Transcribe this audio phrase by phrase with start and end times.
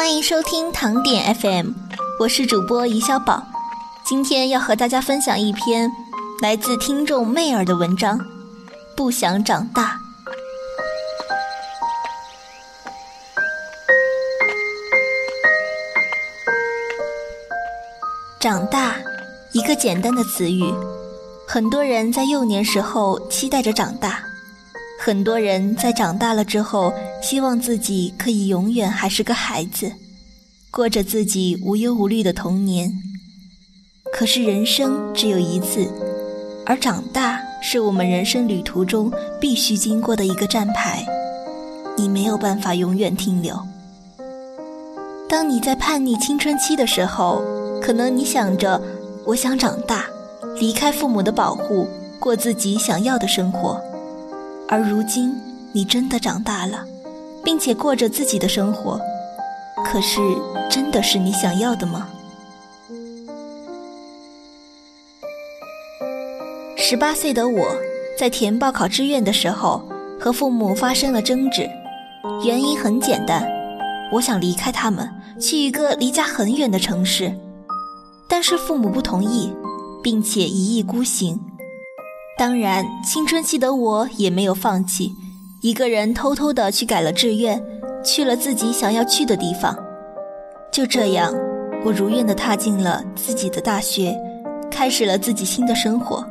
[0.00, 1.72] 欢迎收听糖点 FM，
[2.18, 3.46] 我是主播怡小宝，
[4.02, 5.92] 今天要和大家分享一篇
[6.40, 8.18] 来自听众妹儿的文章，
[8.96, 10.00] 《不想长大》。
[18.40, 18.96] 长大，
[19.52, 20.64] 一个简单的词语，
[21.46, 24.22] 很多人在幼年时候期待着长大，
[25.02, 29.90] 很多人在长大了之后，希望自己可以永远还是个孩子，
[30.70, 32.92] 过着自己无忧无虑的童年。
[34.12, 35.88] 可是人生只有一次，
[36.66, 41.02] 而长大是我们人生旅途中必须经过的一个站牌，
[41.96, 43.58] 你没有办法永远停留。
[45.30, 47.42] 当你在叛逆青春期的时候。
[47.80, 48.78] 可能你想着，
[49.24, 50.04] 我想长大，
[50.58, 53.80] 离开父母的保护，过自己想要的生活。
[54.72, 55.34] 而如今，
[55.72, 56.86] 你真的长大了，
[57.42, 59.00] 并且过着自己的生活。
[59.84, 60.20] 可是，
[60.70, 62.08] 真的是你想要的吗？
[66.76, 67.66] 十八岁的我，
[68.16, 69.82] 在填报考志愿的时候，
[70.20, 71.68] 和父母发生了争执。
[72.44, 73.44] 原因很简单，
[74.12, 75.10] 我想离开他们，
[75.40, 77.36] 去一个离家很远的城市。
[78.28, 79.52] 但是父母不同意，
[80.00, 81.40] 并且一意孤行。
[82.40, 85.14] 当然，青春期的我也没有放弃，
[85.60, 87.62] 一个人偷偷的去改了志愿，
[88.02, 89.76] 去了自己想要去的地方。
[90.72, 91.34] 就这样，
[91.84, 94.18] 我如愿的踏进了自己的大学，
[94.70, 96.24] 开始了自己新的生活。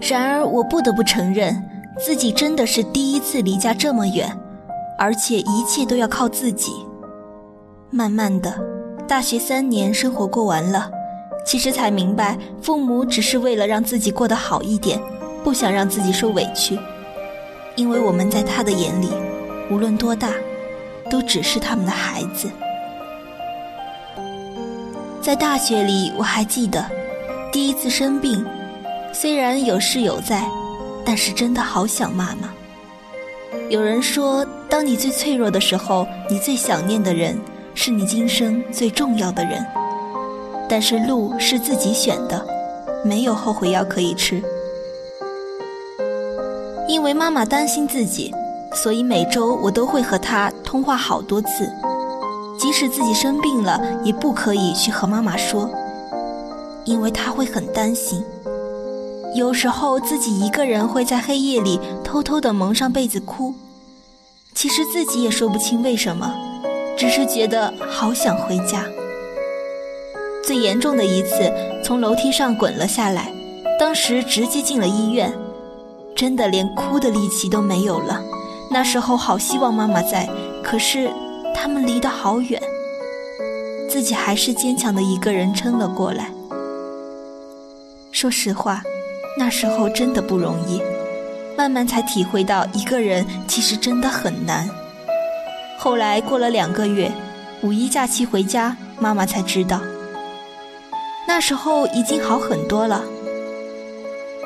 [0.00, 1.60] 然而，我不得不承认，
[1.98, 4.30] 自己真的是第一次离家这么远，
[4.96, 6.70] 而且一切都要靠自己。
[7.90, 8.54] 慢慢的。
[9.08, 10.88] 大学三年生活过完了，
[11.46, 15.00] 其实才明白，父母只是为了让自己过得好一点，
[15.44, 16.76] 不想让自己受委屈。
[17.76, 19.08] 因为我们在他的眼里，
[19.70, 20.32] 无论多大，
[21.08, 22.50] 都只是他们的孩子。
[25.22, 26.84] 在大学里，我还记得
[27.52, 28.44] 第一次生病，
[29.12, 30.44] 虽然有室友在，
[31.04, 32.52] 但是真的好想妈妈。
[33.70, 37.38] 有人说，当你最脆弱的时候，你最想念的人。
[37.78, 39.62] 是你今生最重要的人，
[40.68, 42.44] 但是路是自己选的，
[43.04, 44.42] 没有后悔药可以吃。
[46.88, 48.34] 因为妈妈担心自己，
[48.74, 51.70] 所以每周我都会和她通话好多次，
[52.58, 55.68] 即使自己生病了，也不可以去和妈妈说，
[56.84, 58.24] 因为她会很担心。
[59.34, 63.52] 有时候自己一个人会在黑夜里偷偷地蒙上被子哭，
[64.54, 66.34] 其实自己也说不清为什么。
[66.96, 68.84] 只是觉得好想回家。
[70.46, 71.52] 最严重的一次，
[71.82, 73.32] 从楼梯上滚了下来，
[73.80, 75.34] 当时直接进了医院，
[76.14, 78.22] 真的连哭的力气都没有了。
[78.70, 80.28] 那时候好希望妈妈在，
[80.62, 81.10] 可是
[81.52, 82.62] 他们离得好远，
[83.90, 86.30] 自己还是坚强的一个人撑了过来。
[88.12, 88.84] 说实话，
[89.36, 90.80] 那时候真的不容易，
[91.58, 94.70] 慢慢才体会到一个人其实真的很难。
[95.76, 97.10] 后来过了两个月，
[97.62, 99.80] 五一假期回家，妈妈才知道。
[101.36, 103.04] 那时候已经好很多了。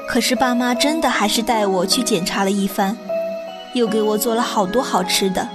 [0.09, 2.97] 可是爸妈真的还是带我去检查了一番，
[3.75, 5.49] 又给我做了好多好吃的。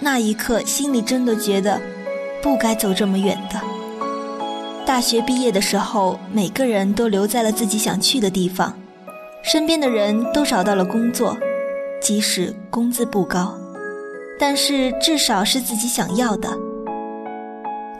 [0.00, 1.80] 那一刻，心里真的觉得
[2.42, 3.60] 不该走这么远的。
[4.84, 8.76] 大学毕业的时候，每个人都留在了自己想去的地方，
[9.44, 11.38] 身边的人都找到了工作，
[12.00, 13.56] 即使工资不高。
[14.40, 16.48] 但是至少是自己想要的。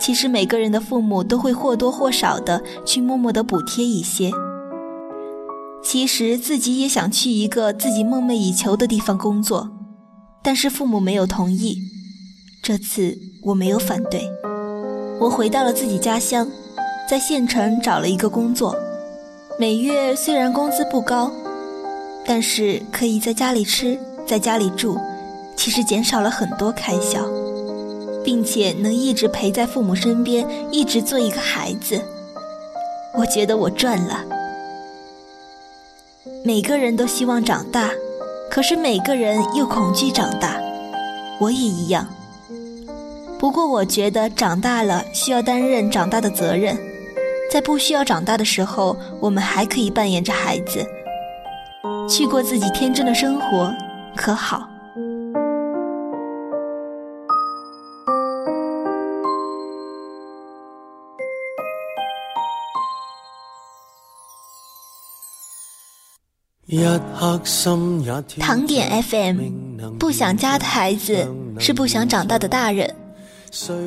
[0.02, 4.32] 其实每个人的父母都会或多或少的去默默的补贴一些。
[5.80, 9.70] 其实自己也想去一个自己梦寐以求的地方工作，
[10.42, 11.78] 但是父母没有同意。
[12.64, 14.28] 这次我没有反对，
[15.20, 16.48] 我回到了自己家乡，
[17.08, 18.74] 在县城找了一个工作，
[19.56, 21.30] 每月虽然工资不高，
[22.26, 23.96] 但是可以在家里吃，
[24.26, 24.98] 在家里住。
[25.54, 27.24] 其实减少了很多开销，
[28.24, 32.00] 并且能一直陪在父母身边，一直做一个孩子，
[33.14, 34.24] 我觉得我赚了。
[36.44, 37.90] 每个人都希望长大，
[38.50, 40.60] 可是每个人又恐惧长大，
[41.40, 42.06] 我也一样。
[43.38, 46.76] 不过我觉得长大了需要担任长大的责任，
[47.50, 50.86] 在不需要长大的时候，我们还可以扮演着孩子，
[52.08, 53.72] 去过自己天真的生活，
[54.16, 54.68] 可好？
[68.38, 69.38] 糖点 FM，
[69.98, 71.28] 不想家的孩子
[71.58, 72.94] 是不想长大的大人。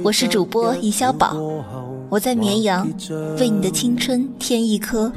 [0.03, 1.35] 我是主播易小宝，
[2.09, 2.87] 我在绵阳，
[3.39, 5.11] 为你的青春添一颗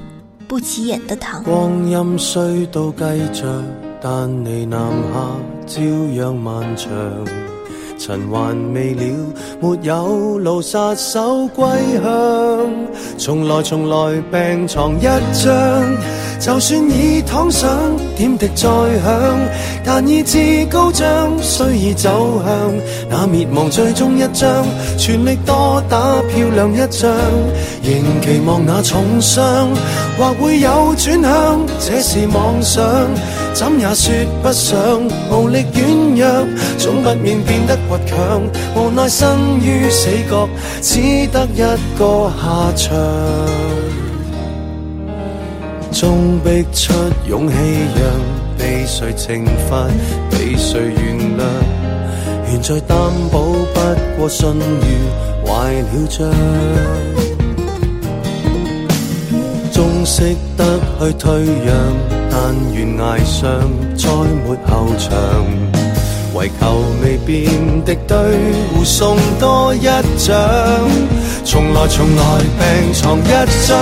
[0.46, 1.44] 不起眼的糖。
[1.44, 3.04] 光阴虽都继
[3.38, 3.62] 着，
[4.00, 4.80] 但你南
[5.12, 5.20] 下
[5.66, 5.82] 照
[6.14, 7.47] 样漫长。
[7.98, 9.02] 尘还未了，
[9.60, 11.66] 没有路杀手归
[12.02, 12.70] 乡。
[13.18, 15.52] 从来从来病床一张，
[16.38, 17.68] 就算已躺上，
[18.16, 19.38] 点滴再响，
[19.84, 22.72] 但意志高涨，虽已走向
[23.10, 24.64] 那灭亡最终一章，
[24.96, 25.98] 全力多打
[26.32, 27.10] 漂亮一仗，
[27.82, 29.68] 仍期望那重伤
[30.16, 32.84] 或会有转向，这是妄想。
[33.54, 34.78] 怎也说不上，
[35.32, 36.46] 无力软弱，
[36.78, 38.42] 总不免变得倔强。
[38.76, 40.48] 无奈生于死角，
[40.82, 41.62] 只得一
[41.98, 42.96] 个下场。
[45.92, 46.92] 终逼出
[47.28, 47.54] 勇气，
[47.96, 48.04] 让
[48.58, 49.88] 被谁惩罚，
[50.30, 51.42] 被谁原谅？
[52.50, 52.96] 现在担
[53.32, 53.80] 保不
[54.16, 54.88] 过信誉
[55.44, 56.28] 坏了账。
[59.72, 61.74] 终识得去退让。
[62.30, 63.44] 但悬崖上
[63.96, 64.08] 再
[64.44, 65.10] 没后场，
[66.38, 67.50] 为求未变
[67.84, 68.16] 敌对，
[68.72, 69.84] 互送多一
[70.16, 70.36] 掌。
[71.44, 73.76] 从来从来病床一张，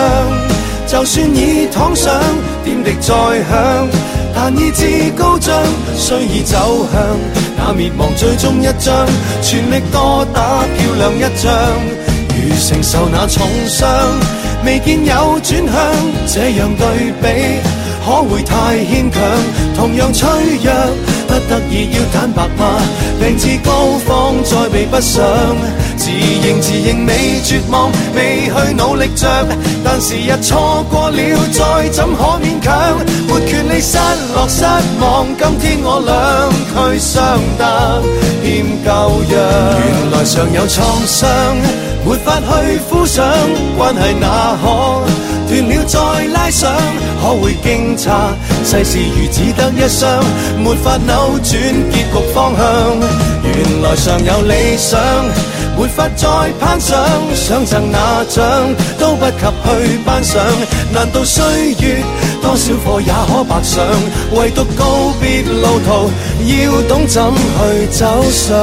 [0.87, 2.19] 就算已躺上，
[2.65, 3.13] 点滴再
[3.45, 3.89] 响，
[4.35, 5.55] 但意志高涨，
[5.95, 7.03] 虽已走向
[7.59, 9.07] 那灭亡最终一章，
[9.43, 11.53] 全力多打漂亮一仗，
[12.31, 13.87] 如承受那重伤，
[14.65, 15.75] 未见有转向，
[16.27, 17.61] 这样对比。
[18.07, 19.21] 可会太牵强？
[19.77, 20.27] 同样脆
[20.63, 20.73] 弱，
[21.39, 22.81] 不得已要坦白吗？
[23.21, 25.23] 病至高峰再避不上，
[25.97, 29.29] 自认自认未绝望，未去努力着，
[29.85, 31.17] 但时日错过了，
[31.53, 32.97] 再怎可勉强？
[33.29, 33.99] 没权利失
[34.35, 34.65] 落失
[34.99, 38.03] 望，今天我俩却相得
[38.43, 38.91] 欠旧
[39.35, 39.37] 样。
[39.85, 41.29] 原来尚有创伤，
[42.05, 43.27] 没法去敷上，
[43.77, 45.03] 关系哪可？
[45.57, 45.99] 断了再
[46.35, 46.71] 拉上，
[47.23, 48.11] 可会惊诧？
[48.63, 50.23] 世事如只得一双，
[50.63, 51.51] 没法扭转
[51.91, 52.67] 结局方向。
[53.43, 55.01] 原来尚有理想，
[55.79, 56.29] 没法再
[56.61, 56.99] 攀上，
[57.35, 58.45] 想赠那奖
[58.99, 59.33] 都不及
[59.65, 60.45] 去颁上。
[60.93, 61.43] 难道岁
[61.81, 62.03] 月
[62.43, 63.83] 多少课也可白上？
[64.33, 66.11] 唯独告别路途，
[66.45, 68.55] 要懂怎去走上。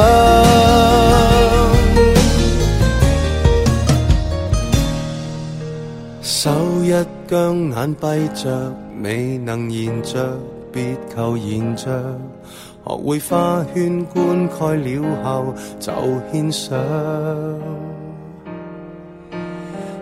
[6.44, 6.52] 手
[6.84, 6.92] 一
[7.26, 10.38] 僵，眼闭着，未能言着，
[10.74, 11.90] 别求言着。
[12.86, 15.94] 学会花圈灌溉了后，就
[16.34, 16.78] 献上。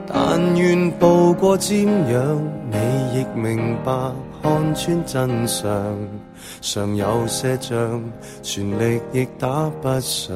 [0.07, 2.41] 但愿步过瞻仰，
[2.71, 3.91] 你亦明白，
[4.41, 5.95] 看穿真相。
[6.59, 8.03] 尚有些仗，
[8.41, 10.35] 全力亦打不上。